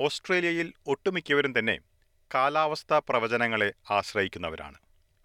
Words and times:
ഓസ്ട്രേലിയയിൽ 0.00 0.72
ഒട്ടുമിക്കവരും 0.86 1.58
തന്നെ 1.58 1.78
കാലാവസ്ഥാ 2.34 2.98
പ്രവചനങ്ങളെ 2.98 3.72
ആശ്രയിക്കുന്നവരാണ്. 3.90 4.74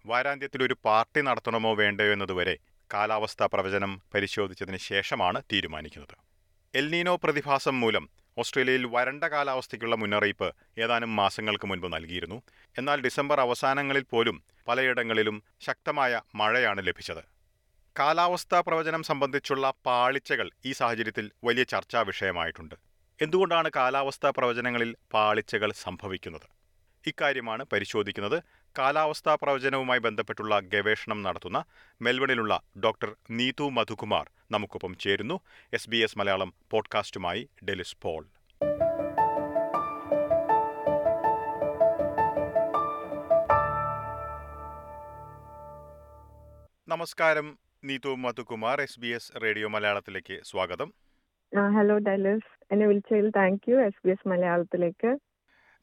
വാരാന്ത്യത്തിൽ 0.06 0.62
ഒരു 0.62 0.76
പാർട്ടി 0.84 1.20
നടത്തണമോ 1.20 1.74
വേണ്ടയോ 1.74 2.12
എന്നതുവരെ 2.12 2.58
കാലാവസ്ഥാ 2.94 3.46
പ്രവചനം 3.46 4.02
പരിശോധിച്ചതിന് 4.14 4.76
ശേഷമാണ് 4.76 5.42
തീരുമാനിക്കുന്നത്. 5.52 6.16
എൽനീനോ 6.74 7.16
പ്രതിഭാസം 7.16 7.80
മൂലം 7.80 8.10
ഓസ്ട്രേലിയയിൽ 8.38 8.86
വരണ്ട 8.86 9.24
കാലാവസ്ഥയ്ക്കുള്ള 9.24 9.96
മുന്നറിയിപ്പ് 9.96 10.54
ഏതാനും 10.78 11.16
മാസങ്ങൾക്ക് 11.16 11.66
മുൻപ് 11.66 11.92
നൽകിയിരുന്നു. 11.92 12.42
എന്നാൽ 12.78 13.00
ഡിസംബർ 13.00 13.40
അവസാനങ്ങളിൽ 13.40 14.02
പോലും 14.02 14.42
പലയിടങ്ങളിലും 14.68 15.42
ശക്തമായ 15.60 16.20
മഴയാണ് 16.34 16.86
ലഭിച്ചത്. 16.86 17.24
കാലാവസ്ഥാ 17.98 18.60
പ്രവചനം 18.60 19.02
സംബന്ധിച്ചുള്ള 19.02 19.72
പാളിച്ചകൾ 19.86 20.50
ഈ 20.64 20.72
സാഹചര്യത്തിൽ 20.72 21.30
വലിയ 21.44 21.64
ചർച്ചാ 21.64 22.00
വിഷയമായിട്ടുണ്ട്. 22.00 22.89
എന്തുകൊണ്ടാണ് 23.20 23.70
കാലാവസ്ഥാ 23.76 24.32
പ്രവചനങ്ങളിൽ 24.36 24.96
പാളിച്ചകൾ 25.12 25.72
സംഭവിക്കുന്നത്? 25.72 26.46
ഇക്കാര്യമാണ് 27.06 27.64
പരിശോധിക്കുന്നത്. 27.72 28.42
കാലാവസ്ഥാ 28.78 29.34
പ്രവചനവുമായി 29.34 29.98
ബന്ധപ്പെട്ടുള്ള 29.98 30.60
ഗവേഷണം 30.60 31.22
നടത്തുന്ന 31.22 31.64
മെൽബണിലുള്ള 32.02 32.62
ഡോക്ടർ 32.84 33.16
നീതു 33.30 33.68
മധുകുമാർ 33.68 34.30
നമുക്കൊപ്പം 34.50 34.96
ചേരുന്നു. 34.96 35.40
എസ് 35.72 35.90
ബി 35.90 35.96
എസ് 35.96 36.18
മലയാളം 36.18 36.54
പോഡ്കാസ്റ്റുമായി 36.70 37.48
ഡെലിസ് 37.64 37.96
പോൾ. 38.02 38.26
നമസ്കാരം 46.88 47.58
Neethu 47.84 48.14
Madhukumar 48.14 48.80
S 48.80 49.00
B 49.00 49.06
S 49.06 49.32
radio 49.42 49.68
മലയാളത്തിലേക്ക് 49.68 50.40
സ്വാഗതം. 50.44 51.09
ഹലോ 51.52 51.98
ഡൈലസ് 51.98 52.50
എന്നെ 52.72 52.86
വിളിച്ചതിൽ 52.86 53.30
thank 53.30 53.70
you 53.70 53.76
S 53.76 54.06
B 54.06 54.10
S 54.10 54.28
മലയാളത്തിലേക്ക്. 54.28 55.18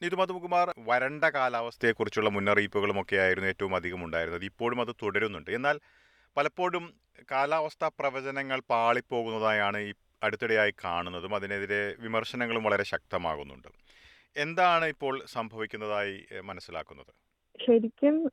നീതു 0.02 0.16
മധുകുമാർ 0.16 0.72
വരണ്ട 0.78 1.24
കാലാവസ്ഥയെക്കുറിച്ചുള്ള 1.24 2.30
മുന്നറിയിപ്പുകളുമൊക്കെ 2.30 3.16
ആയിരുന്നു 3.16 3.48
ഏറ്റവും 3.48 3.76
അധികം 3.76 4.04
ഉണ്ടായിരുന്നത്. 4.04 4.44
ഇപ്പോഴും 4.44 4.80
അത് 4.80 4.88
തുടരുന്നുണ്ട്. 5.02 5.50
എന്നാൽ 5.50 5.80
പലപ്പോഴും 6.36 6.84
കാലാവസ്ഥാ 7.32 7.90
പ്രവചനങ്ങൾ 7.98 8.60
പാളിപ്പോകുന്നതായാണ് 8.70 9.78
ഈ 9.78 9.92
അടുത്തിടെയായി 10.22 10.74
കാണുന്നതും. 10.84 11.34
അതിനെതിരെ 11.34 11.94
വിമർശനങ്ങളും 12.00 12.64
വളരെ 12.64 12.84
ശക്തമാകുന്നുണ്ട്. 12.84 13.68
എന്താണ് 14.36 14.84
ഇപ്പോൾ 14.84 15.22
സംഭവിക്കുന്നതായി 15.26 16.26
മനസ്സിലാക്കുന്നത്? 16.44 17.12
ശരിക്കും 17.60 18.30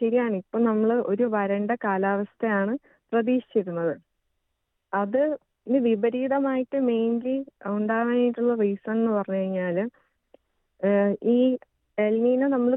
ശരിയാണ്. 0.00 0.36
ഇപ്പൊ 0.36 0.58
നമ്മൾ 0.58 0.92
ഒരു 1.12 1.22
വരണ്ട 1.22 1.70
കാലാവസ്ഥയാണ് 1.84 2.74
പ്രതീക്ഷിച്ചിരുന്നത്. 3.12 3.94
അത് 4.92 5.22
ഇനി 5.66 5.78
വിപരീതമായിട്ട് 5.88 6.78
മെയിൻലി 6.88 7.36
ഉണ്ടാവാനായിട്ടുള്ള 7.74 8.54
റീസൺ 8.62 8.96
എന്ന് 8.96 9.12
പറഞ്ഞു 9.18 9.40
കഴിഞ്ഞാൽ 9.40 9.76
ഈ 11.34 11.38
എൽനീനെ 11.98 12.46
നമ്മൾ 12.54 12.72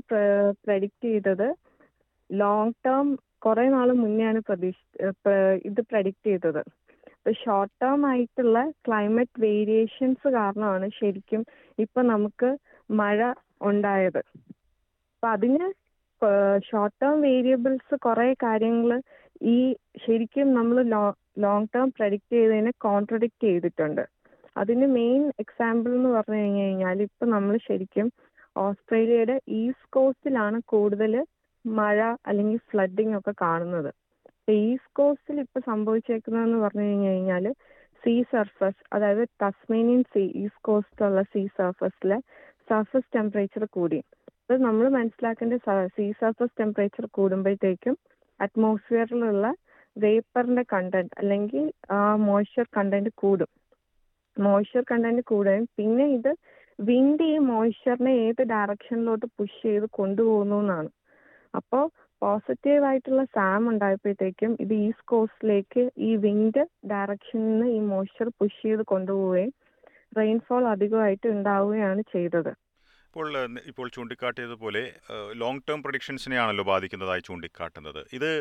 പ്രഡിക്റ്റ് 0.66 1.08
ചെയ്തത് 1.08 1.48
ലോങ് 2.30 2.78
ടേം 2.86 3.08
കുറെ 3.46 3.66
നാൾ 3.76 3.90
മുന്നെയാണ് 4.02 4.40
പ്രതീക്ഷ 4.48 4.80
ഇത് 5.70 5.82
പ്രഡിക്റ്റ് 5.92 6.28
ചെയ്തത്. 6.30 6.62
അപ്പൊ 7.18 7.32
ഷോർട്ട് 7.44 7.76
ടേം 7.84 8.02
ആയിട്ടുള്ള 8.12 8.58
ക്ലൈമറ്റ് 8.88 9.42
വേരിയേഷൻസ് 9.46 10.28
കാരണമാണ് 10.38 10.88
ശരിക്കും 11.00 11.42
ഇപ്പൊ 11.78 12.02
നമുക്ക് 12.14 12.50
മഴ 13.00 13.20
ഉണ്ടായത്. 13.70 14.22
അപ്പൊ 15.14 15.28
അതിന് 15.36 15.66
ഷോർട്ട് 16.68 16.98
ടേം 17.02 17.16
വേരിയബിൾസ് 17.28 17.96
കുറെ 18.06 18.28
കാര്യങ്ങൾ 18.46 18.92
ഈ 19.56 19.58
ശരിക്കും 20.04 20.48
നമ്മൾ 20.58 20.78
ലോങ് 21.44 21.68
ടേം 21.76 21.88
പ്രഡിക്റ്റ് 21.98 22.34
ചെയ്തതിനെ 22.38 22.72
കോൺട്രഡിക്റ്റ് 22.86 23.46
ചെയ്തിട്ടുണ്ട്. 23.48 24.04
അതിന് 24.62 24.88
മെയിൻ 25.00 25.24
എക്സാമ്പിൾ 25.44 25.92
എന്ന് 25.98 26.12
പറഞ്ഞു 26.16 26.40
കഴിഞ്ഞു 26.42 26.64
കഴിഞ്ഞാൽ 26.66 26.98
ഇപ്പൊ 27.08 27.26
നമ്മൾ 27.36 27.56
ശരിക്കും 27.68 28.08
ഓസ്ട്രേലിയയുടെ 28.66 29.36
ഈസ്റ്റ് 29.60 29.92
കോസ്റ്റിലാണ് 29.98 30.60
കൂടുതൽ 30.74 31.14
മഴ 31.66 31.98
അല്ലെങ്കിൽ 32.30 32.60
ഫ്ലഡിങ് 32.72 33.16
ഒക്കെ 33.20 33.34
കാണുന്നത്. 33.46 33.92
ഈസ്റ്റ് 34.58 34.96
കോസ്റ്റിൽ 35.00 35.40
ഇപ്പൊ 35.46 35.60
സംഭവിച്ചേക്കുന്നതെന്ന് 35.72 36.60
പറഞ്ഞു 36.66 36.86
കഴിഞ്ഞു 36.90 37.10
കഴിഞ്ഞാൽ 37.12 37.46
സീ 38.04 38.14
സർഫസ് 38.34 38.82
അതായത് 38.96 39.24
തസ്മേനിയൻ 39.44 40.02
സീ 40.14 40.24
ഈസ്റ്റ് 40.44 40.66
കോസ്റ്റിലുള്ള 40.68 41.22
സീ 41.34 41.42
സർഫസിലെ 41.60 42.18
സർഫസ് 42.70 43.10
ടെമ്പറേച്ചർ 43.16 43.64
കൂടി. 43.78 44.00
അത് 44.50 44.60
നമ്മൾ 44.66 44.86
മനസ്സിലാക്കേണ്ട 44.98 45.56
സീ 45.96 46.06
സർഫസ് 46.20 46.58
ടെമ്പറേച്ചർ 46.60 47.06
കൂടുമ്പോഴത്തേക്കും 47.18 47.96
അറ്റ്മോസ്ഫിയറിലുള്ള 48.40 49.46
വേപ്പറിന്റെ 49.96 50.64
കണ്ടന്റ് 50.74 51.16
അല്ലെങ്കിൽ 51.22 51.64
ആ 51.96 52.02
മോയ്സ്ചർ 52.28 52.66
കണ്ടന്റ് 52.78 53.12
കൂടും. 53.22 53.50
മോയ്സ്ചർ 54.38 54.84
കണ്ടന്റ് 54.92 55.24
കൂടുകയും 55.32 55.66
പിന്നെ 55.78 56.06
ഇത് 56.18 56.32
വിൻഡ് 56.80 57.26
ഈ 57.34 57.38
മോയ്സ്ചറിനെ 57.52 58.14
ഏത് 58.26 58.42
ഡയറക്ഷനിലോട്ട് 58.52 59.28
പുഷ് 59.38 59.58
ചെയ്ത് 59.64 59.88
കൊണ്ടുപോകുന്നു 60.00 60.60
എന്നാണ്. 60.64 60.90
അപ്പോൾ 61.54 61.84
പോസിറ്റീവ് 62.22 62.86
ആയിട്ടുള്ള 62.90 63.24
സാം 63.36 63.64
ഉണ്ടായപ്പോഴത്തേക്കും 63.72 64.52
ഇത് 64.64 64.74
ഈസ്റ്റ് 64.86 65.10
കോസ്റ്റിലേക്ക് 65.12 65.84
ഈ 66.08 66.12
വിൻഡ് 66.26 66.64
ഡയറക്ഷനിൽ 66.92 67.48
നിന്ന് 67.50 67.68
ഈ 67.78 67.80
മോയ്സ്ചർ 67.92 68.30
പുഷ് 68.40 68.62
ചെയ്ത് 68.64 68.84
കൊണ്ടുപോവുകയും 68.94 69.52
റെയിൻഫോൾ 70.20 70.64
അധികമായിട്ട് 70.74 71.28
ഉണ്ടാവുകയാണ് 71.36 72.02
ചെയ്തത്. 72.14 72.52
ഇപ്പോൾ 73.18 73.62
ഇപ്പോൾ 73.70 73.88
ചൂണ്ടിക്കാട്ടിയതുപോലെ 73.94 74.82
ലോങ് 75.42 75.62
ടേം 75.68 75.80
പ്രൊഡിക്ഷൻസിനെയാണല്ലോ 75.84 76.64
ബാധിക്കുന്നതായി 76.64 77.22
ചൂണ്ടിക്കാട്ടുന്നത്. 77.28 78.00
ഇത് 78.18 78.32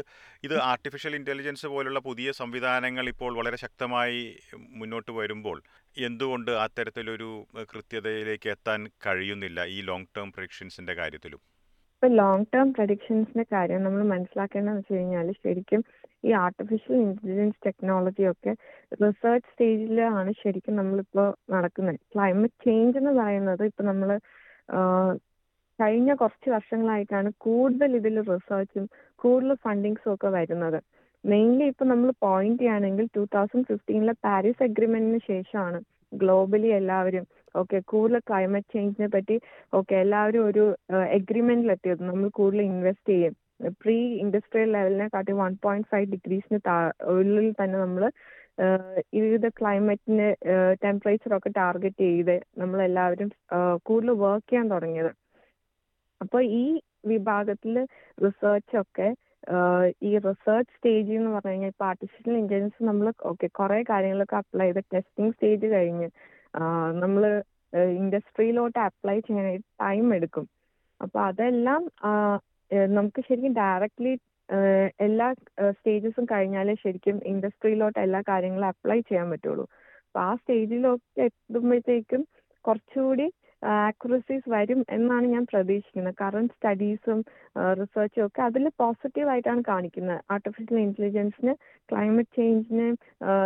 ഇത് 0.46 0.54
ആർട്ടിഫിഷ്യൽ 0.72 1.14
ഇന്റലിജൻസ് 1.18 1.66
പോലുള്ള 1.74 2.00
പുതിയ 2.08 2.32
സംവിധാനങ്ങൾ 2.40 3.06
ഇപ്പോൾ 3.12 3.32
വളരെ 3.38 3.58
ശക്തമായി 3.62 4.20
മുന്നോട്ട് 4.80 5.10
വരുമ്പോൾ 5.20 5.56
എന്തുകൊണ്ട് 6.08 6.52
അത്തരത്തിലൊരു 6.64 7.30
കൃത്യതയിലേക്ക് 7.72 8.50
എത്താൻ 8.54 8.82
കഴിയുന്നില്ല 9.06 9.66
ഈ 9.76 9.80
ലോങ് 9.90 10.10
ടേം 10.16 10.30
പ്രൊഡിക്ഷൻസിന്റെ 10.34 10.94
കാര്യത്തിലും? 11.00 11.40
ഇപ്പൊ 11.96 12.08
ലോങ് 12.20 12.48
ടേം 12.54 12.68
പ്രഡിക്ഷൻസിന്റെ 12.78 13.46
കാര്യം 13.52 13.84
നമ്മൾ 13.84 14.02
മനസ്സിലാക്കേണ്ടതെന്ന് 14.14 14.82
വെച്ച് 14.84 14.94
കഴിഞ്ഞാൽ 14.94 15.28
ശരിക്കും 15.44 15.82
ഈ 16.28 16.32
ആർട്ടിഫിഷ്യൽ 16.44 16.98
ഇന്റലിജൻസ് 17.08 17.62
ടെക്നോളജി 17.66 18.24
ഒക്കെ 18.32 18.52
റിസർച്ച് 19.04 19.48
സ്റ്റേജിലാണ് 19.52 20.32
ശരിക്കും 20.42 20.76
നമ്മളിപ്പോ 20.76 21.24
നടക്കുന്നത്. 21.54 22.00
ക്ലൈമറ്റ് 22.14 22.66
ചേഞ്ച് 22.66 22.98
എന്ന് 23.02 23.14
പറയുന്നത് 23.20 23.64
ഇപ്പൊ 23.70 23.84
നമ്മൾ 23.92 24.10
കഴിഞ്ഞ 25.78 26.10
കുറച്ച് 26.20 26.48
വർഷങ്ങളായിട്ടാണ് 26.54 27.30
കൂടുതൽ 27.46 27.90
ഇതിൽ 27.98 28.16
റിസർച്ചും 28.30 28.84
കൂടുതൽ 29.20 29.54
ഫണ്ടിങ്സും 29.64 30.10
ഒക്കെ 30.14 30.28
വരുന്നത്. 30.36 30.78
മെയിൻലി 31.24 31.66
ഇപ്പൊ 31.72 31.84
നമ്മൾ 31.92 32.10
പോയിന്റ് 32.24 32.60
ചെയ്യുകയാണെങ്കിൽ 32.60 33.06
ടൂ 33.16 33.22
തൗസൻഡ് 33.34 33.68
ഫിഫ്റ്റീനിലെ 33.70 34.14
പാരീസ് 34.26 34.62
അഗ്രിമെന്റിന് 34.66 35.20
ശേഷമാണ് 35.30 35.78
ഗ്ലോബലി 36.12 36.70
എല്ലാവരും 36.80 37.24
ഓക്കെ 37.54 37.78
കൂടുതൽ 37.92 38.20
ക്ലൈമറ്റ് 38.28 38.72
ചേഞ്ചിനെ 38.74 39.08
പറ്റി 39.14 39.36
ഓക്കെ 39.78 39.94
എല്ലാവരും 40.04 40.42
ഒരു 40.48 40.64
എഗ്രിമെന്റിൽ 41.18 41.70
എത്തിയത് 41.74 42.02
നമ്മൾ 42.08 42.26
കൂടുതൽ 42.38 42.62
ഇൻവെസ്റ്റ് 42.70 43.12
ചെയ്യും. 43.12 43.34
പ്രീ 43.82 43.98
ഇൻഡസ്ട്രിയൽ 44.22 44.70
ലെവലിനെ 44.76 45.06
കാട്ടി 45.14 45.32
വൺ 45.42 45.52
പോയിന്റ് 45.64 45.88
ഫൈവ് 45.92 46.06
ഡിഗ്രീസിന് 46.14 46.58
ഉള്ളിൽ 47.14 47.48
തന്നെ 47.60 47.78
നമ്മൾ 47.84 48.02
ഇത് 49.12 49.48
ക്ലൈമറ്റിന് 49.58 50.26
ടെമ്പറേച്ചർ 50.84 51.32
ഒക്കെ 51.36 51.50
ടാർഗറ്റ് 51.58 52.04
ചെയ്ത് 52.06 52.36
നമ്മൾ 52.58 52.78
എല്ലാവരും 52.82 53.30
കൂടുതൽ 53.82 54.12
വർക്ക് 54.24 54.48
ചെയ്യാൻ 54.50 54.66
തുടങ്ങിയത്. 54.70 55.12
അപ്പോൾ 56.20 56.42
ഈ 56.60 56.64
വിഭാഗത്തിൽ 57.12 57.74
റിസർച്ചൊക്കെ 58.24 59.08
ഈ 60.08 60.12
റിസർച്ച് 60.28 60.72
സ്റ്റേജ് 60.76 61.12
എന്ന് 61.18 61.30
പറഞ്ഞു 61.34 61.50
കഴിഞ്ഞാൽ 61.50 61.72
ഇപ്പൊ 61.72 61.84
ആർട്ടിഫിഷ്യൽ 61.84 62.36
നമ്മൾ 62.88 63.06
ഓക്കെ 63.30 63.46
കുറെ 63.58 63.78
കാര്യങ്ങളൊക്കെ 63.90 64.36
അപ്ലൈ 64.36 64.66
ചെയ്ത് 64.66 64.82
ടെസ്റ്റിംഗ് 64.94 65.34
സ്റ്റേജ് 65.34 65.66
കഴിഞ്ഞ് 65.74 66.08
നമ്മൾ 67.02 67.24
ഇൻഡസ്ട്രിയിലോട്ട് 68.00 68.78
അപ്ലൈ 68.78 69.16
ചെയ്യാനായിട്ട് 69.20 69.66
ടൈം 69.84 70.06
എടുക്കും. 70.14 70.46
അപ്പൊ 71.00 71.18
അതെല്ലാം 71.20 71.82
നമുക്ക് 72.94 73.20
ശരിക്കും 73.28 73.54
ഡയറക്ട്ലി 73.54 74.12
എല്ലാ 75.06 75.28
സ്റ്റേജസും 75.76 76.24
കഴിഞ്ഞാലേ 76.32 76.74
ശരിക്കും 76.84 77.16
ഇൻഡസ്ട്രിയിലോട്ട് 77.32 77.98
എല്ലാ 78.04 78.20
കാര്യങ്ങളും 78.30 78.68
അപ്ലൈ 78.72 78.98
ചെയ്യാൻ 79.08 79.26
പറ്റുള്ളൂ. 79.32 79.64
അപ്പൊ 80.06 80.20
ആ 80.28 80.32
സ്റ്റേജിലൊക്കെ 80.40 81.24
എത്തുമ്പോഴത്തേക്കും 81.26 82.22
കുറച്ചുകൂടി 82.64 83.26
ആക്യുറസീസ് 83.62 84.48
വരും 84.54 84.80
എന്നാണ് 84.96 85.26
ഞാൻ 85.34 85.44
പ്രതീക്ഷിക്കുന്നത്. 85.52 86.16
കറണ്ട് 86.22 86.52
സ്റ്റഡീസും 86.56 87.20
റിസർച്ചും 87.80 88.24
ഒക്കെ 88.26 88.40
അതിൽ 88.48 88.64
പോസിറ്റീവ് 88.82 89.30
ആയിട്ടാണ് 89.32 89.62
കാണിക്കുന്നത്. 89.70 90.20
ആർട്ടിഫിഷ്യൽ 90.34 90.78
ഇന്റലിജൻസിന് 90.86 91.52
ക്ലൈമറ്റ് 91.88 92.34
ചേഞ്ചിന് 92.38 92.88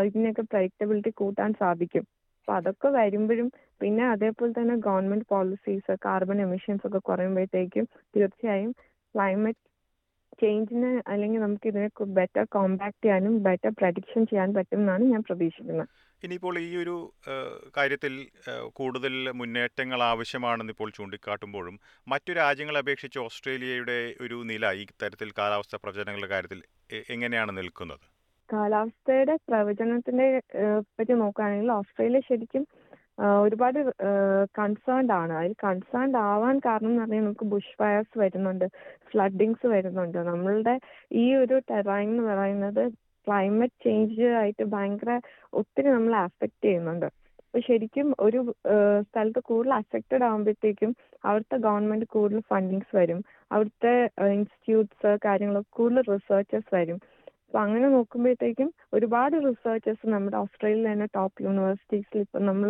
ഇതിനൊക്കെ 0.09 0.45
പ്രഡിക്റ്റബിലിറ്റി 0.53 1.13
കൂട്ടാൻ 1.21 1.53
സാധിക്കും. 1.63 2.05
അപ്പൊ 2.41 2.53
അതൊക്കെ 2.59 2.89
വരുമ്പോഴും 2.99 3.49
പിന്നെ 3.81 4.05
അതേപോലെ 4.15 4.53
തന്നെ 4.59 4.77
ഗവൺമെന്റ് 4.89 5.29
പോളിസീസ് 5.33 5.93
കാർബൺ 6.07 6.39
എമിഷൻസ് 6.47 6.85
ഒക്കെ 6.89 7.01
കുറയുമ്പോഴത്തേക്കും 7.09 7.87
തീർച്ചയായും 8.17 8.73
ക്ലൈമറ്റ് 9.15 9.63
ചേഞ്ചിന് 10.41 10.91
അല്ലെങ്കിൽ 11.13 11.41
നമുക്ക് 11.41 11.69
ഇതിനെ 11.71 11.89
ബെറ്റർ 12.19 12.45
കോമ്പാക്ട് 12.55 13.01
ചെയ്യാനും 13.05 13.35
ബെറ്റർ 13.47 13.73
പ്രഡിക്ഷൻ 13.81 14.23
ചെയ്യാൻ 14.31 14.51
പറ്റും 14.57 14.81
എന്നാണ് 14.81 15.05
ഞാൻ 15.13 15.23
പ്രതീക്ഷിക്കുന്നത്. 15.29 15.89
ഇനിയിപ്പോൾ 16.23 16.55
ഈ 16.59 16.71
ഒരു 16.77 16.95
കാര്യത്തിൽ 17.77 18.15
കൂടുതൽ 18.79 19.15
മുന്നേറ്റങ്ങൾ 19.41 20.01
ആവശ്യമാണെന്ന് 20.03 20.73
ഇപ്പോൾ 20.75 20.91
ചൂണ്ടിക്കാട്ടുമ്പോഴും 20.99 21.77
മറ്റു 22.07 22.33
രാജ്യങ്ങളെ 22.33 22.81
അപേക്ഷിച്ച് 22.85 23.19
ഓസ്ട്രേലിയയുടെ 23.19 23.99
ഒരു 24.25 24.39
നില 24.51 24.73
ഈ 24.81 24.85
തരത്തിൽ 25.03 25.31
കാലാവസ്ഥ 25.39 25.77
പ്രവചനങ്ങളുടെ 25.85 26.31
കാര്യത്തിൽ 26.35 26.61
എങ്ങനെയാണ് 27.15 27.53
നിൽക്കുന്നത്? 27.59 28.05
കാലാവസ്ഥയുടെ 28.49 29.35
പ്രവചനത്തിന്റെ 29.49 30.27
പറ്റി 30.97 31.15
നോക്കുകയാണെങ്കിൽ 31.23 31.73
ഓസ്ട്രേലിയ 31.79 32.21
ശരിക്കും 32.29 32.63
ഒരുപാട് 33.43 33.79
കൺസേൺഡ് 34.59 35.13
ആണ്. 35.21 35.33
അതിൽ 35.41 35.53
കൺസേൺഡ് 35.67 36.19
ആവാൻ 36.31 36.57
കാരണം 36.67 36.91
എന്ന് 36.91 37.03
പറഞ്ഞാൽ 37.03 37.23
നമുക്ക് 37.25 37.47
ബുഷ് 37.53 37.75
ഫയർസ് 37.81 38.15
വരുന്നുണ്ട് 38.23 38.67
ഫ്ലഡിങ്സ് 39.13 39.67
വരുന്നുണ്ട്. 39.75 40.19
നമ്മളുടെ 40.31 40.75
ഈ 41.23 41.25
ഒരു 41.43 41.57
ടെറൈൻ 41.71 42.09
എന്ന് 42.13 42.25
പറയുന്നത് 42.31 42.83
ക്ലൈമറ്റ് 43.27 43.83
ചേഞ്ച് 43.87 44.29
ആയിട്ട് 44.41 44.65
ഭയങ്കര 44.75 45.11
ഒത്തിരി 45.61 45.89
നമ്മളെ 45.97 46.19
അഫക്റ്റ് 46.27 46.65
ചെയ്യുന്നുണ്ട്. 46.67 47.09
അപ്പൊ 47.47 47.61
ശരിക്കും 47.69 48.09
ഒരു 48.21 48.41
സ്ഥലത്ത് 49.09 49.41
കൂടുതൽ 49.49 49.73
അഫക്റ്റഡ് 49.79 50.25
ആകുമ്പോഴത്തേക്കും 50.27 50.91
അവിടുത്തെ 51.29 51.57
ഗവൺമെന്റ് 51.67 52.07
കൂടുതൽ 52.15 52.43
ഫണ്ടിങ്സ് 52.53 52.93
വരും. 52.99 53.21
അവിടുത്തെ 53.55 53.95
ഇൻസ്റ്റിറ്റ്യൂട്ട്സ് 54.37 55.13
കാര്യങ്ങളൊക്കെ 55.27 55.73
കൂടുതൽ 55.79 56.05
റിസർച്ചേഴ്സ് 56.15 56.73
വരും. 56.75 57.01
അപ്പൊ 57.51 57.59
അങ്ങനെ 57.63 57.87
നോക്കുമ്പോഴത്തേക്കും 57.95 58.69
ഒരുപാട് 58.97 59.35
റിസർച്ചേഴ്സ് 59.47 60.11
നമ്മുടെ 60.13 60.37
ഓസ്ട്രേലിയയിൽ 60.41 60.85
തന്നെ 60.89 61.07
ടോപ്പ് 61.17 61.43
യൂണിവേഴ്സിറ്റീസിൽ 61.47 62.19
ഇപ്പം 62.25 62.43
നമ്മൾ 62.49 62.69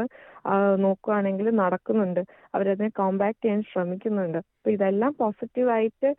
നോക്കുകയാണെങ്കിൽ 0.85 1.47
നടക്കുന്നുണ്ട്. 1.62 2.21
അവരതിനെ 2.55 2.88
കോമ്പാക്ട് 3.00 3.41
ചെയ്യാൻ 3.44 3.61
ശ്രമിക്കുന്നുണ്ട്. 3.71 4.38
അപ്പൊ 4.38 4.71
ഇതെല്ലാം 4.77 5.12
പോസിറ്റീവായിട്ട് 5.19 6.11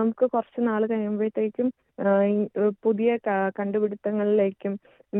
നമുക്ക് 0.00 0.26
കുറച്ച് 0.34 0.62
നാൾ 0.68 0.84
കഴിയുമ്പോഴത്തേക്കും 0.92 1.70
പുതിയ 2.86 3.10
കണ്ടുപിടുത്തങ്ങളിലേക്കും 3.60 4.74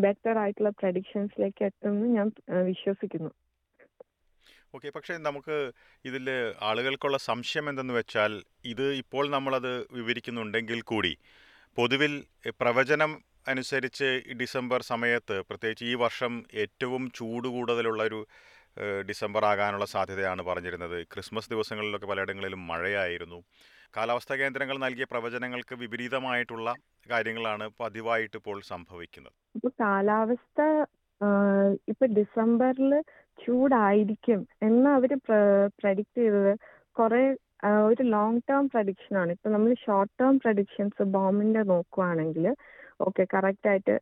ബെറ്റർ 0.05 0.37
ആയിട്ടുള്ള 0.43 0.73
പ്രഡിക്ഷൻസിലേക്ക് 0.83 1.65
എത്തുമെന്ന് 1.69 2.11
ഞാൻ 2.19 2.29
വിശ്വസിക്കുന്നു. 2.71 3.33
ഓക്കെ 4.77 4.91
പക്ഷേ 4.99 5.17
നമുക്ക് 5.29 5.57
ഇതിൽ 6.05 6.27
ആളുകൾക്കുള്ള 6.69 7.19
സംശയം 7.31 7.67
എന്തെന്ന് 7.73 7.97
വെച്ചാൽ 8.01 8.33
ഇത് 8.75 8.87
ഇപ്പോൾ 9.03 9.25
നമ്മളത് 9.37 9.73
വിവരിക്കുന്നുണ്ടെങ്കിൽ 10.01 10.83
കൂടി 10.93 11.15
പൊതുവിൽ 11.77 12.13
പ്രവചനം 12.61 13.13
അനുസരിച്ച് 13.49 14.09
ഡിസംബർ 14.41 14.81
സമയത്ത് 14.83 15.37
പ്രത്യേകിച്ച് 15.49 15.85
ഈ 15.85 15.95
വർഷം 15.95 16.33
ഏറ്റവും 16.65 17.03
ചൂട് 17.19 17.49
കൂടുതലുള്ള 17.49 18.03
ഒരു 18.03 18.21
ഡിസംബർ 19.09 19.43
ആകാനുള്ള 19.45 19.85
സാധ്യതയാണ് 19.85 20.43
പറഞ്ഞിരുന്നത്. 20.43 20.97
ക്രിസ്മസ് 21.13 21.51
ദിവസങ്ങളിലൊക്കെ 21.51 22.07
പലയിടങ്ങളിലും 22.07 22.63
മഴയായിരുന്നു. 22.67 23.39
കാലാവസ്ഥാ 23.97 24.37
കേന്ദ്രങ്ങൾ 24.37 24.77
നൽകിയ 24.79 25.07
പ്രവചനങ്ങൾക്ക് 25.11 25.75
വിപരീതമായിട്ടുള്ള 25.83 26.69
കാര്യങ്ങളാണ് 27.11 27.67
പതിവായിട്ട് 27.81 28.37
ഇപ്പോൾ 28.37 28.59
സംഭവിക്കുന്നത്. 28.73 29.35
ഇപ്പൊ 29.57 29.71
കാലാവസ്ഥ 29.83 30.61
ഇപ്പൊ 31.91 32.07
ഡിസംബറിൽ 32.19 32.93
ചൂടായിരിക്കും 33.45 34.41
എന്ന് 34.63 34.89
അവർ 34.91 35.13
പ്രഡിക്റ്റ് 35.81 36.21
ചെയ്തത്. 36.23 36.53
കുറെ 36.99 37.23
ഒരു 37.89 38.03
ലോങ് 38.15 38.41
ടേം 38.51 38.65
പ്രഡിക്ഷൻ 38.73 39.15
ആണ്. 39.23 39.31
ഇപ്പൊ 39.37 39.49
നമ്മൾ 39.55 39.71
ഷോർട്ട് 39.85 40.15
ടേം 40.21 40.35
പ്രഡിക്ഷൻസ് 40.45 41.05
ബോമിന്റെ 41.17 41.63
നോക്കുവാണെങ്കിൽ 41.73 42.47
ഓക്കെ 43.07 43.23
കറക്റ്റ് 43.35 43.69
ആയിട്ട് 43.71 43.97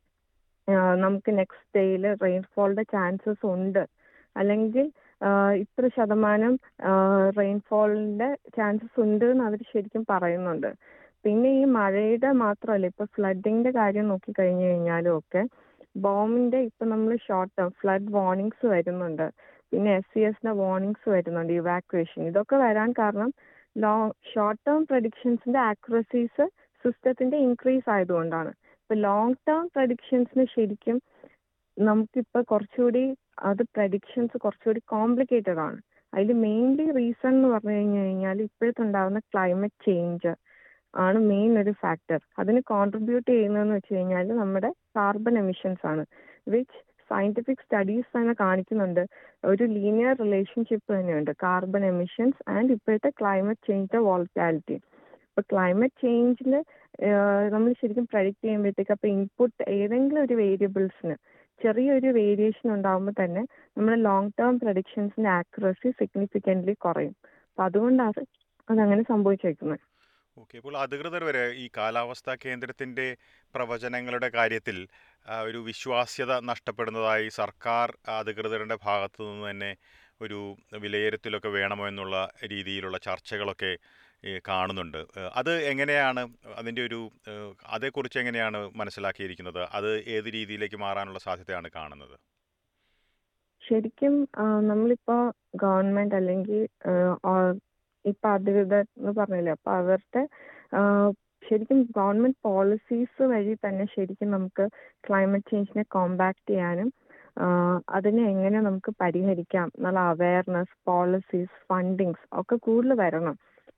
നമുക്ക് 1.05 1.31
നെക്സ്റ്റ് 1.41 1.71
ഡേയിൽ 1.77 2.05
റെയിൻഫോളിന്റെ 2.25 2.85
ചാൻസസ് 2.95 3.45
ഉണ്ട്. 3.55 3.83
അല്ലെങ്കിൽ 4.37 4.87
ഇത്ര 5.63 5.85
ശതമാനം 5.97 6.55
റെയിൻഫോളിന്റെ 7.39 8.29
ചാൻസസ് 8.57 8.99
ഉണ്ട് 9.07 9.25
എന്ന് 9.33 9.45
അവർ 9.49 9.61
ശരിക്കും 9.73 10.05
പറയുന്നുണ്ട്. 10.13 10.71
പിന്നെ 11.25 11.51
ഈ 11.61 11.65
മഴയുടെ 11.77 12.31
മാത്രമല്ല 12.45 12.87
ഇപ്പൊ 12.93 13.05
ഫ്ലഡിങ്ങിന്റെ 13.17 13.73
കാര്യം 13.81 14.07
നോക്കി 14.13 14.33
കഴിഞ്ഞു 14.39 14.65
കഴിഞ്ഞാലും 14.71 15.13
ഒക്കെ 15.21 15.43
ബോമിന്റെ 16.07 16.61
ഇപ്പൊ 16.69 16.85
നമ്മൾ 16.93 17.13
ഷോർട്ട് 17.27 17.55
ടേം 17.59 17.71
ഫ്ലഡ് 17.81 18.11
വാർണിംഗ്സ് 18.19 18.67
വരുന്നുണ്ട്. 18.75 19.27
പിന്നെ 19.73 19.91
എസ് 19.99 20.11
സി 20.15 20.21
എസിന്റെ 20.29 20.55
വാർണിംഗ്സ് 20.63 21.09
വരുന്നുണ്ട് 21.15 21.53
ഇവാക്വേഷൻ 21.61 22.21
ഇതൊക്കെ 22.31 22.57
വരാൻ 22.65 22.89
കാരണം 23.01 23.31
ലോങ് 23.77 24.11
ഷോർട്ട് 24.31 24.63
ടേം 24.67 24.81
പ്രഡിക്ഷൻസിന്റെ 24.85 25.61
ആക്യുറസീസ് 25.71 26.45
സിസ്റ്റത്തിന്റെ 26.85 27.37
ഇൻക്രീസ് 27.47 27.89
ആയതുകൊണ്ടാണ്. 27.91 28.51
ഇപ്പൊ 28.81 28.95
ലോങ് 29.05 29.37
ടേം 29.49 29.65
പ്രഡിക്ഷൻസിന് 29.77 30.45
ശരിക്കും 30.55 30.97
നമുക്കിപ്പോ 31.77 32.41
കുറച്ചുകൂടി 32.51 33.05
അത് 33.43 33.63
പ്രഡിക്ഷൻസ് 33.75 34.37
കുറച്ചുകൂടി 34.39 34.81
കോംപ്ലിക്കേറ്റഡ് 34.87 35.63
ആണ്. 35.67 35.79
അതിൽ 36.13 36.33
മെയിൻലി 36.45 36.87
റീസൺ 36.99 37.33
എന്ന് 37.35 37.49
പറഞ്ഞു 37.49 37.75
കഴിഞ്ഞു 37.77 38.01
കഴിഞ്ഞാൽ 38.01 38.39
ഇപ്പോഴത്തെ 38.43 38.83
ഉണ്ടാകുന്ന 38.83 39.21
ക്ലൈമറ്റ് 39.31 39.85
ചേഞ്ച് 39.87 40.33
ആണ് 40.95 41.19
മെയിൻ 41.31 41.53
ഒരു 41.59 41.73
ഫാക്ടർ 41.83 42.21
അതിന് 42.39 42.61
കോൺട്രിബ്യൂട്ട് 42.71 43.29
ചെയ്യുന്നതെന്ന് 43.31 43.77
വെച്ച് 43.79 43.93
കഴിഞ്ഞാൽ 43.95 44.27
നമ്മുടെ 44.41 44.71
കാർബൺ 44.97 45.37
എമിഷൻസ് 45.43 45.85
ആണ് 45.93 46.03
വിച്ച് 46.47 46.81
സയന്റിഫിക് 47.11 47.63
സ്റ്റഡീസ് 47.65 48.11
തന്നെ 48.17 48.35
കാണിക്കുന്നുണ്ട്. 48.45 49.03
ഒരു 49.51 49.65
ലീനിയർ 49.77 50.15
റിലേഷൻഷിപ്പ് 50.25 50.89
തന്നെയുണ്ട്. 50.97 51.33
കാർബൺ 51.45 51.85
എമിഷൻസ് 51.93 52.41
ആൻഡ് 52.55 52.75
ഇപ്പോഴത്തെ 52.77 53.11
ക്ലൈമറ്റ് 53.21 53.67
ചേഞ്ചിന്റെ 53.69 54.01
വോൾറ്റാലിറ്റി 54.09 54.77
ഇപ്പൊ 55.29 55.43
ക്ലൈമറ്റ് 55.51 56.01
ചേഞ്ചിൽ 56.05 56.53
നമ്മൾ 57.53 57.71
ശരിക്കും 57.81 58.07
പ്രഡിക്റ്റ് 58.13 58.45
ചെയ്യുമ്പോഴത്തേക്ക് 58.47 58.93
അപ്പൊ 58.97 59.07
ഇൻപുട്ട് 59.15 59.63
ഏതെങ്കിലും 59.77 60.23
ഒരു 60.27 60.35
വേരിയബിൾസിന് 60.43 61.15
ചെറിയൊരു 61.61 62.11
വേരിയേഷൻ 62.19 62.69
ഉണ്ടാകുമ്പോൾ 62.77 63.15
തന്നെ 63.23 63.43
നമ്മുടെ 63.77 63.99
ലോങ് 64.09 64.33
ടേം 64.39 64.55
പ്രഡിക്ഷൻസിന്റെ 64.63 65.31
ആക്യുറസി 65.39 65.91
സിഗ്നിഫിക്കന്റ്ലി 66.01 66.75
കുറയും. 66.85 67.15
അപ്പൊ 67.49 67.63
അതുകൊണ്ടാണ് 67.69 68.23
അതങ്ങനെ 68.69 69.03
സംഭവിച്ചേക്കുന്നത്. 69.13 69.81
ഓക്കെ. 70.37 70.55
ഇപ്പോൾ 70.59 70.75
അധികൃതർ 70.79 71.23
വരെ 71.25 71.43
ഈ 71.63 71.71
കാലാവസ്ഥാ 71.77 72.35
കേന്ദ്രത്തിന്റെ 72.45 73.07
പ്രവചനങ്ങളുടെ 73.55 74.29
കാര്യത്തിൽ 74.29 74.77
ഒരു 75.47 75.59
വിശ്വാസ്യത 75.59 76.33
നഷ്ടപ്പെടുന്നതായി 76.51 77.29
സർക്കാർ 77.41 77.89
അധികൃതരുടെ 78.19 78.79
ഭാഗത്തു 78.85 79.23
നിന്ന് 79.23 79.51
തന്നെ 79.51 79.73
ഒരു 80.21 80.39
വിലയിരുത്തലൊക്കെ 80.85 81.49
വേണമോ 81.49 81.85
എന്നുള്ള 81.89 82.17
രീതിയിലുള്ള 82.45 82.99
ചർച്ചകളൊക്കെ 82.99 83.73
കാണുന്നുണ്ട്. 84.49 84.99
അത് 85.35 85.53
എങ്ങനെയാണ് 85.71 86.23
അതിന്റെ 86.57 86.83
ഒരു 86.83 86.99
അതേക്കുറിച്ച് 87.67 88.19
എങ്ങനെയാണ് 88.19 88.59
മനസ്സിലാക്കിയിരിക്കുന്നത്? 88.81 89.63
അത് 89.79 89.91
ഏത് 90.17 90.29
രീതിയിലേക്ക് 90.37 90.77
മാറാനുള്ള 90.77 91.19
സാധ്യതയാണ് 91.19 91.69
കാണുന്നത്? 91.79 92.15
ശരിക്കും 93.63 94.15
നമ്മളിപ്പോ 94.71 95.17
ഗവൺമെന്റ് 95.57 96.15
അല്ലെങ്കിൽ 96.15 96.63
ഇപ്പൊ 98.05 98.29
അധികൃതർ 98.37 98.85
എന്ന് 98.99 99.13
പറഞ്ഞില്ലേ 99.19 99.53
അപ്പൊ 99.57 99.71
അവരുടെ 99.81 100.23
ശരിക്കും 101.43 101.79
ഗവൺമെന്റ് 101.97 102.41
പോളിസീസ് 102.47 103.23
വഴി 103.33 103.55
തന്നെ 103.65 103.85
ശരിക്കും 103.95 104.29
നമുക്ക് 104.31 104.65
ക്ലൈമറ്റ് 105.07 105.51
ചേഞ്ചിനെ 105.51 105.85
കോമ്പാക്ട് 105.95 106.43
ചെയ്യാനും 106.51 106.91
അതിനെ 107.97 108.23
എങ്ങനെ 108.33 108.59
നമുക്ക് 108.61 108.91
പരിഹരിക്കാം 109.03 109.69
എന്നുള്ള 109.77 110.01
അവയർനെസ് 110.13 110.77
പോളിസീസ് 110.89 111.57
ഫണ്ടിങ്സ് 111.69 112.25
ഒക്കെ 112.41 112.57
കൂടുതൽ 112.67 112.95
വരണം. 113.03 113.37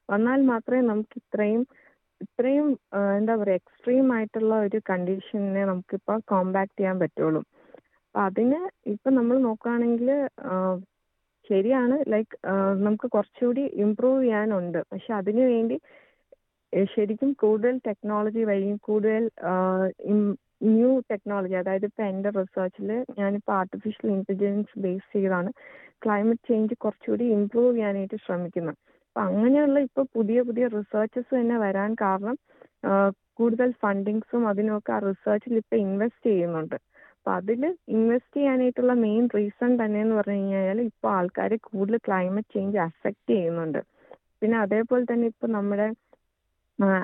വന്നാൽ 0.08 0.40
മാത്രമേ 0.50 0.82
നമുക്ക് 0.90 1.16
ഇത്രയും 1.22 1.62
ഇത്രയും 2.20 2.66
എന്താ 3.18 3.34
പറയുക 3.40 3.60
എക്സ്ട്രീം 3.60 4.06
ആയിട്ടുള്ള 4.16 4.54
ഒരു 4.66 4.78
കണ്ടീഷനെ 4.90 5.62
നമുക്കിപ്പോൾ 5.70 6.18
കോമ്പാക്ട് 6.32 6.76
ചെയ്യാൻ 6.78 6.96
പറ്റുള്ളൂ. 7.02 7.40
അപ്പൊ 8.04 8.20
അതിന് 8.28 8.60
ഇപ്പൊ 8.92 9.08
നമ്മൾ 9.18 9.36
നോക്കുകയാണെങ്കിൽ 9.46 10.08
ശരിയാണ്. 11.50 11.96
ലൈക്ക് 12.12 12.36
നമുക്ക് 12.86 13.06
കുറച്ചുകൂടി 13.14 13.62
ഇമ്പ്രൂവ് 13.84 14.20
ചെയ്യാനുണ്ട്. 14.24 14.80
പക്ഷെ 14.92 15.12
അതിനു 15.20 15.44
വേണ്ടി 15.52 15.76
ശരിക്കും 16.94 17.30
കൂടുതൽ 17.42 17.74
ടെക്നോളജി 17.88 18.42
വഴിയും 18.50 18.78
കൂടുതൽ 18.88 19.24
ന്യൂ 20.70 20.90
ടെക്നോളജി 21.10 21.54
അതായത് 21.60 21.86
ഇപ്പൊ 21.88 22.02
എന്റെ 22.12 22.30
റിസർച്ചിൽ 22.38 22.88
ഞാനിപ്പോൾ 23.20 23.52
ആർട്ടിഫിഷ്യൽ 23.60 24.08
ഇന്റലിജൻസ് 24.16 24.78
ബേസ് 24.84 25.08
ചെയ്താണ്. 25.14 25.50
ക്ലൈമറ്റ് 26.04 26.48
ചേഞ്ച് 26.50 26.74
കുറച്ചുകൂടി 26.84 27.24
ഇമ്പ്രൂവ് 27.36 27.72
ചെയ്യാനായിട്ട് 27.76 28.18
ശ്രമിക്കുന്നത് 28.24 28.78
അപ്പൊ 29.06 29.20
അങ്ങനെയുള്ള 29.28 29.78
ഇപ്പൊ 29.88 30.02
പുതിയ 30.16 30.38
പുതിയ 30.48 30.64
റിസർച്ചസ് 30.76 31.30
തന്നെ 31.36 31.56
വരാൻ 31.64 31.90
കാരണം 32.02 32.36
കൂടുതൽ 33.38 33.68
ഫണ്ടിങ്സും 33.82 34.42
അതിനൊക്കെ 34.50 34.92
ആ 34.96 35.00
റിസർച്ചിൽ 35.06 35.54
ഇപ്പൊ 35.62 35.76
ഇൻവെസ്റ്റ് 35.84 36.26
ചെയ്യുന്നുണ്ട്. 36.30 36.76
അപ്പൊ 37.24 37.34
അതിൽ 37.40 37.62
ഇൻവെസ്റ്റ് 37.96 38.36
ചെയ്യാനായിട്ടുള്ള 38.38 38.94
മെയിൻ 39.04 39.22
റീസൺ 39.34 39.70
തന്നെ 39.80 39.98
എന്ന് 40.04 40.14
പറഞ്ഞു 40.18 40.40
കഴിഞ്ഞാൽ 40.54 40.80
ഇപ്പോൾ 40.88 41.10
ആൾക്കാരെ 41.18 41.56
കൂടുതൽ 41.68 42.00
ക്ലൈമറ്റ് 42.06 42.50
ചേഞ്ച് 42.54 42.78
അഫക്റ്റ് 42.86 43.30
ചെയ്യുന്നുണ്ട്. 43.30 43.78
പിന്നെ 44.40 44.56
അതേപോലെ 44.64 45.04
തന്നെ 45.10 45.26
ഇപ്പൊ 45.32 45.46
നമ്മുടെ 45.54 45.86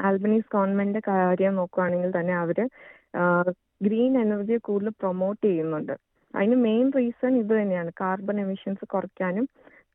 ആൽബനീസ് 0.09 0.51
ഗവൺമെന്റ് 0.55 1.01
കാര്യം 1.09 1.55
നോക്കുകയാണെങ്കിൽ 1.61 2.11
തന്നെ 2.19 2.35
അവർ 2.41 2.59
ഗ്രീൻ 3.87 4.13
എനർജിയെ 4.25 4.59
കൂടുതൽ 4.69 4.93
പ്രൊമോട്ട് 5.03 5.43
ചെയ്യുന്നുണ്ട്. 5.47 5.95
അതിന് 6.35 6.57
മെയിൻ 6.67 6.87
റീസൺ 6.99 7.33
ഇത് 7.43 7.53
തന്നെയാണ്. 7.61 7.93
കാർബൺ 8.03 8.41
എമിഷൻസ് 8.45 8.85
കുറയ്ക്കാനും 8.95 9.47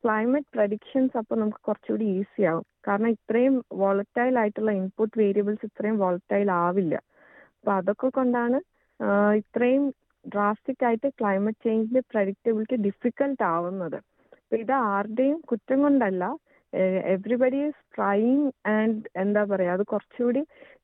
ക്ലൈമറ്റ് 0.04 0.50
പ്രഡിക്ഷൻസ് 0.56 1.16
അപ്പോൾ 1.22 1.40
നമുക്ക് 1.42 1.62
കുറച്ചുകൂടി 1.68 2.08
ഈസി 2.20 2.44
ആവും. 2.52 2.66
കാരണം 2.88 3.12
ഇത്രയും 3.18 3.58
വോളറ്റൈൽ 3.84 4.38
ആയിട്ടുള്ള 4.44 4.74
ഇൻപുട്ട് 4.80 5.16
വേരിയബിൾസ് 5.24 5.68
ഇത്രയും 5.70 6.00
വോളറ്റൈൽ 6.06 6.52
ആവില്ല. 6.64 6.96
അപ്പൊ 7.60 7.74
അതൊക്കെ 7.80 8.10
കൊണ്ടാണ് 8.20 8.58
ഇത്രയും 9.44 9.86
ഡ്രാസ്റ്റിക് 10.34 10.84
ആയിട്ട് 10.88 11.10
ക്ലൈമറ്റ് 11.20 11.64
ചേഞ്ചിന്റെ 11.66 12.02
പ്രഡിക്റ്റബിലിറ്റി 12.14 12.78
ഡിഫിക്കൽട്ട് 12.88 13.44
ആവുന്നത്. 13.56 13.98
അപ്പൊ 14.40 14.56
ഇത് 14.64 14.74
ആരുടെയും 14.94 15.38
കുറ്റം 15.52 15.80
കൊണ്ടല്ല. 15.86 16.24
എവ്രിബഡി 17.14 17.60
ഈസ് 17.68 17.82
ട്രൈയിങ് 17.96 18.48
ആൻഡ് 18.78 19.02
എന്താ 19.24 19.42
പറയുക 19.52 19.76
അത് 19.78 19.84
കുറച്ചുകൂടി 19.92 20.42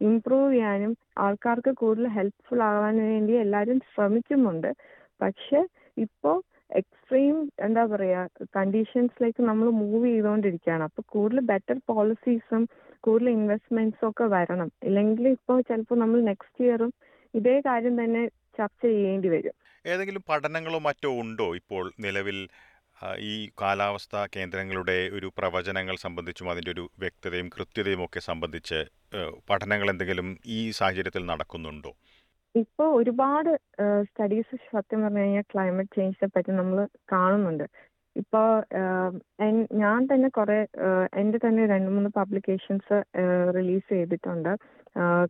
ഇമ്പ്രൂവ് 0.09 0.51
ചെയ്യാനും 0.53 0.91
ആൾക്കാർക്ക് 1.25 1.71
കൂടുതൽ 1.81 2.07
ഹെൽപ്ഫുൾ 2.17 2.61
ആവാൻ 2.69 2.97
വേണ്ടി 3.09 3.33
എല്ലാവരും 3.43 3.79
ശ്രമിക്കുന്നുണ്ട്. 3.93 4.69
പക്ഷെ 5.23 5.59
ഇപ്പോ 6.05 6.31
എക്സ്ട്രീം 6.81 7.37
എന്താ 7.65 7.83
പറയുക 7.93 8.45
കണ്ടീഷൻസിലേക്ക് 8.57 9.41
നമ്മൾ 9.49 9.67
മൂവ് 9.81 10.05
ചെയ്തുകൊണ്ടിരിക്കുകയാണ് 10.11 10.83
അപ്പോൾ 10.89 11.03
കൂടുതൽ 11.15 11.41
ബെറ്റർ 11.51 11.77
പോളിസീസും 11.91 12.63
കൂടുതൽ 13.05 13.29
ഇൻവെസ്റ്റ്മെന്റ്സും 13.37 14.07
ഒക്കെ 14.09 14.25
വരണം. 14.35 14.69
ഇല്ലെങ്കിൽ 14.89 15.25
ഇപ്പോൾ 15.37 15.57
ചിലപ്പോൾ 15.69 15.99
നമ്മൾ 16.03 16.19
നെക്സ്റ്റ് 16.29 16.63
ഇയറും 16.65 16.91
ഇതേ 17.33 17.55
കാര്യം 17.67 17.95
തന്നെ 18.01 18.23
ചർച്ച 18.57 18.81
ചെയ്യേണ്ടി 18.85 19.29
വരും. 19.35 19.55
ഏതെങ്കിലും 19.85 20.23
പഠനങ്ങളോ 20.29 20.79
മറ്റോ 20.87 21.09
ഉണ്ടോ 21.21 21.47
ഇപ്പോൾ 21.61 21.85
നിലവിൽ 22.05 22.39
ഈ 23.31 23.35
കാലാവസ്ഥ 23.61 24.15
കേന്ദ്രങ്ങളുടെ 24.35 24.97
ഒരു 25.17 25.27
പ്രവചനങ്ങൾ 25.37 25.95
സംബന്ധിച്ചും 26.05 26.49
അതിന്റെ 26.51 26.71
ഒരു 26.71 26.83
വ്യക്തതയും 27.03 27.47
കൃത്യതയും 27.55 28.01
ഒക്കെ 28.05 28.21
സംബന്ധിച്ച് 28.29 28.79
പഠനങ്ങൾ 29.49 29.87
എന്തെങ്കിലും 29.93 30.27
ഈ 30.57 30.59
സാഹചര്യത്തിൽ 30.79 31.23
നടക്കുന്നുണ്ടോ? 31.31 31.91
ഇപ്പോൾ 32.55 32.87
ഒരുപാട് 32.99 33.49
സ്റ്റഡീസ് 34.09 34.55
സത്യം 34.73 35.01
പറഞ്ഞു 35.03 35.23
കഴിഞ്ഞാൽ 35.23 35.45
ക്ലൈമറ്റ് 35.51 35.95
ചേഞ്ചിനെ 35.97 36.29
പറ്റി 36.35 36.51
നമ്മൾ 36.59 36.79
കാണുന്നുണ്ട്. 37.13 37.65
ഇപ്പോൾ 38.15 38.47
ഞാൻ 39.83 39.99
തന്നെ 40.11 40.29
കുറെ 40.37 40.59
എന്റെ 41.21 41.39
തന്നെ 41.45 41.65
രണ്ട് 41.73 41.89
മൂന്ന് 41.95 42.09
പബ്ലിക്കേഷൻസ് 42.19 42.97
റിലീസ് 43.57 43.87
ചെയ്തിട്ടുണ്ട്. 43.93 44.53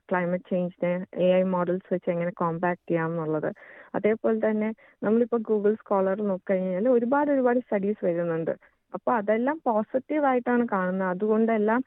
ക്ലൈമറ്റ് 0.09 0.49
ചേഞ്ചിനെ 0.51 0.91
എ 1.25 1.27
ഐ 1.39 1.41
മോഡൽസ് 1.55 1.89
വെച്ച് 1.93 2.09
എങ്ങനെ 2.13 2.31
കോമ്പാക്ട് 2.41 2.83
ചെയ്യാം 2.89 3.11
എന്നുള്ളത് 3.13 3.49
അതേപോലെ 3.97 4.37
തന്നെ 4.47 4.69
നമ്മളിപ്പോൾ 5.05 5.41
ഗൂഗിൾ 5.49 5.73
സ്കോളർ 5.81 6.19
നോക്കിക്കഴിഞ്ഞാൽ 6.31 6.87
ഒരുപാട് 6.97 7.29
ഒരുപാട് 7.35 7.59
സ്റ്റഡീസ് 7.65 8.01
വരുന്നുണ്ട്. 8.07 8.53
അപ്പോൾ 8.93 9.13
അതെല്ലാം 9.19 9.57
പോസിറ്റീവായിട്ടാണ് 9.69 10.63
കാണുന്നത്. 10.75 11.11
അതുകൊണ്ടെല്ലാം 11.15 11.81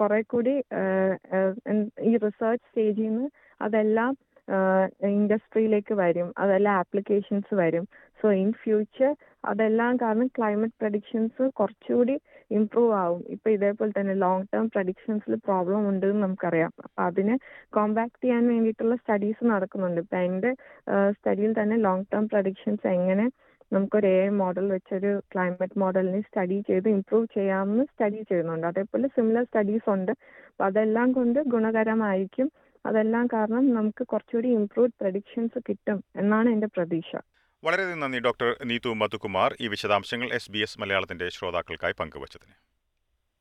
കുറെ 0.00 0.20
കൂടി 0.32 0.54
ഈ 2.10 2.12
റിസർച്ച് 2.26 2.66
സ്റ്റേജിൽ 2.68 3.08
നിന്ന് 3.08 3.26
അതെല്ലാം 3.60 4.12
ഇൻഡസ്ട്രിയിലേക്ക് 5.16 5.94
വരും. 6.04 6.28
അതെല്ലാം 6.42 6.74
ആപ്ലിക്കേഷൻസ് 6.82 7.54
വരും. 7.62 7.84
സോ 8.20 8.28
ഇൻ 8.42 8.50
ഫ്യൂച്ചർ 8.62 9.10
അതെല്ലാം 9.50 9.92
കാരണം 10.02 10.28
ക്ലൈമറ്റ് 10.36 10.78
പ്രഡിക്ഷൻസ് 10.80 11.44
കുറച്ചുകൂടി 11.58 12.14
ഇമ്പ്രൂവ് 12.58 12.92
ആവും. 13.02 13.22
ഇപ്പൊ 13.34 13.48
ഇതേപോലെ 13.56 13.92
തന്നെ 13.98 14.14
ലോങ് 14.24 14.46
ടേം 14.54 14.66
പ്രഡിക്ഷൻസിൽ 14.74 15.34
പ്രോബ്ലം 15.48 15.82
ഉണ്ട് 15.90 16.06
എന്ന് 16.06 16.22
നമുക്കറിയാം. 16.26 16.72
അപ്പൊ 16.86 17.00
അതിനെ 17.08 17.36
കോമ്പാക്ട് 17.76 18.18
ചെയ്യാൻ 18.24 18.44
വേണ്ടിയിട്ടുള്ള 18.52 18.96
സ്റ്റഡീസ് 19.02 19.44
നടക്കുന്നുണ്ട്. 19.52 20.00
ഇപ്പൊ 20.04 20.18
എന്റെ 20.28 20.50
സ്റ്റഡിയിൽ 21.16 21.54
തന്നെ 21.60 21.78
ലോങ് 21.86 22.08
ടേം 22.14 22.26
പ്രഡിക്ഷൻസ് 22.34 22.86
എങ്ങനെ 22.96 23.26
നമുക്കൊരു 23.72 24.08
എ 24.16 24.24
മോഡൽ 24.40 24.64
വെച്ചൊരു 24.74 25.10
ക്ലൈമറ്റ് 25.32 25.78
മോഡലിനെ 25.82 26.20
സ്റ്റഡി 26.20 26.56
ചെയ്ത് 26.70 26.88
ഇമ്പ്രൂവ് 26.96 27.26
ചെയ്യാമെന്ന് 27.36 27.84
സ്റ്റഡി 27.92 28.20
ചെയ്യുന്നുണ്ട്. 28.30 28.66
അതേപോലെ 28.72 29.06
സിമിലർ 29.16 29.44
സ്റ്റഡീസ് 29.50 29.88
ഉണ്ട്. 29.94 30.12
അപ്പൊ 30.50 30.64
അതെല്ലാം 30.70 31.08
കൊണ്ട് 31.18 31.40
ഗുണകരമായിരിക്കും. 31.54 32.48
അതെല്ലാം 32.84 33.26
കാരണം 33.34 33.64
നമുക്ക് 33.78 34.02
കുറച്ചുകൂടി 34.12 34.48
ഇംപ്രൂവ്ഡ് 34.60 34.96
പ്രഡിക്ഷൻസ് 35.00 35.58
കിട്ടും 35.68 35.98
എന്നാണ് 36.22 36.48
എന്റെ 36.54 36.68
പ്രതീക്ഷ. 36.76 37.12
വളരെയധികം 37.64 38.00
നന്ദി 38.00 38.18
ഡോക്ടർ 38.18 38.56
നീതു 38.64 38.90
മധുകുമാർ. 38.92 39.50
ഈ 39.60 39.66
വിശദാംശങ്ങൾ 39.68 40.28
എസ് 40.34 40.50
ബി 40.50 40.58
എസ് 40.58 40.80
മലയാളത്തിന്റെ 40.80 41.28
ശ്രോതാക്കൾക്കായി 41.28 41.94
പങ്കുവച്ചതിന്. 42.00 42.54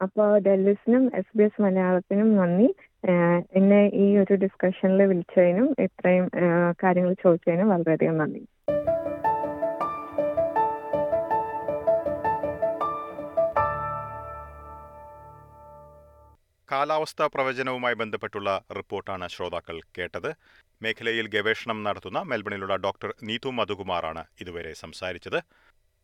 അപ്പോൾ 0.01 0.39
ഡെല്ലിസിനും 0.39 1.11
എസ് 1.15 1.37
ബി 1.37 1.43
എസ് 1.43 1.61
മലയാളത്തിനും 1.61 2.29
നന്ദി. 2.37 2.67
എന്നെ 3.55 3.81
ഈ 4.03 4.17
ഒരു 4.17 4.33
ഡിസ്കഷനിൽ 4.35 5.01
വിളിച്ചതിനും 5.03 5.75
ഇത്രയും 5.79 6.29
കാര്യങ്ങൾ 6.83 7.13
ചോദിച്ചതിനും 7.13 7.69
വളരെയധികം 7.69 8.17
നന്ദി. 8.17 8.43
കാലാവസ്ഥാ 16.71 17.27
പ്രവചനവുമായി 17.27 17.93
ബന്ധപ്പെട്ടുള്ള 17.93 18.61
റിപ്പോർട്ടാണ് 18.77 19.27
ശ്രോതാക്കൾ 19.27 19.81
കേട്ടത്. 19.97 20.33
മേഖലയിൽ 20.81 21.27
ഗവേഷണം 21.27 21.83
നടത്തുന്ന 21.83 22.21
മെൽബണിലുള്ള 22.21 22.75
ഡോക്ടർ 22.75 23.13
നീതു 23.23 23.49
മധുകുമാറാണ് 23.49 24.25
ഇതുവരെ 24.41 24.73
സംസാരിച്ചത്. 24.73 25.41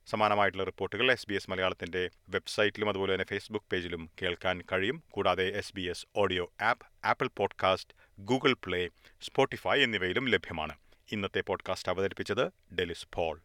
സമാനമായിട്ടുള്ള 0.08 0.64
റിപ്പോർട്ടുകൾ 0.64 1.12
എസ് 1.12 1.30
ബി 1.30 1.34
എസ് 1.34 1.50
മലയാളത്തിന്റെ 1.50 2.10
വെബ്സൈറ്റിലും 2.30 2.90
അതുപോലെ 2.90 3.14
തന്നെ 3.14 3.26
ഫേസ്ബുക്ക് 3.26 3.66
പേജിലും 3.72 4.10
കേൾക്കാൻ 4.22 4.64
കഴിയും. 4.72 5.04
കൂടാതെ 5.12 5.58
S 5.58 5.74
B 5.76 5.82
S 5.82 6.06
audio 6.16 6.54
app 6.62 7.08
Apple 7.08 7.30
podcast 7.38 7.94
Google 8.20 8.54
Play 8.54 8.90
Spotify 9.22 9.84
എന്നിവയിലും 9.84 10.30
ലഭ്യമാണ്. 10.30 10.76
ഇന്നത്തെ 11.12 11.42
പോഡ്കാസ്റ്റ് 11.42 11.90
അവതരിപ്പിച്ചത് 11.90 12.76
ഡെലിസ് 12.76 13.08
പോൾ. 13.16 13.40